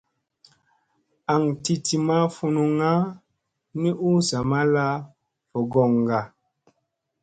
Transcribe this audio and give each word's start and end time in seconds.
Aŋ 1.33 1.43
ti 1.63 1.73
ti 1.85 1.95
ma 2.07 2.17
funuŋŋa 2.35 2.91
ni 3.81 3.89
u 4.07 4.09
zamalla 4.27 4.87
vogoŋga. 5.51 6.21